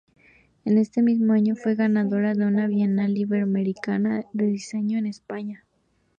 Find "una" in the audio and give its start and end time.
2.47-2.65